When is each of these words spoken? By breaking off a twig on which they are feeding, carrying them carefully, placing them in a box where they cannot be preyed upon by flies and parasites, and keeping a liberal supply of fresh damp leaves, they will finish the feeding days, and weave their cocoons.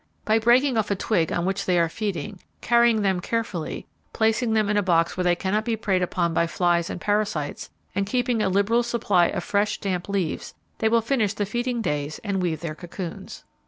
By 0.25 0.39
breaking 0.39 0.79
off 0.79 0.89
a 0.89 0.95
twig 0.95 1.31
on 1.31 1.45
which 1.45 1.65
they 1.65 1.77
are 1.77 1.87
feeding, 1.87 2.39
carrying 2.59 3.03
them 3.03 3.19
carefully, 3.19 3.85
placing 4.13 4.53
them 4.53 4.67
in 4.67 4.75
a 4.75 4.81
box 4.81 5.15
where 5.15 5.23
they 5.23 5.35
cannot 5.35 5.63
be 5.63 5.75
preyed 5.75 6.01
upon 6.01 6.33
by 6.33 6.47
flies 6.47 6.89
and 6.89 6.99
parasites, 6.99 7.69
and 7.93 8.07
keeping 8.07 8.41
a 8.41 8.49
liberal 8.49 8.81
supply 8.81 9.27
of 9.27 9.43
fresh 9.43 9.77
damp 9.79 10.09
leaves, 10.09 10.55
they 10.79 10.89
will 10.89 11.01
finish 11.01 11.35
the 11.35 11.45
feeding 11.45 11.83
days, 11.83 12.19
and 12.23 12.41
weave 12.41 12.61
their 12.61 12.73
cocoons. 12.73 13.43